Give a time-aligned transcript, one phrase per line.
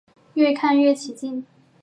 [0.33, 1.45] 越看越起劲